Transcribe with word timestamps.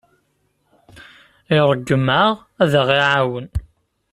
Iṛeggem-aɣ 1.57 2.33
ad 2.61 2.71
aɣ-iɛawen. 2.81 3.47